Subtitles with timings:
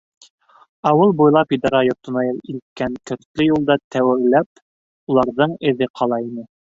[0.91, 4.65] Ауыл буйлап идара йортона илткән көртлө юлда тәүләп
[5.15, 6.49] уларҙың эҙе ҡала ине.